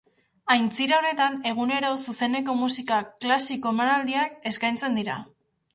[0.53, 5.23] Aintzira honetan egunero zuzeneko musika klasiko emanaldiak eskaintzen dira.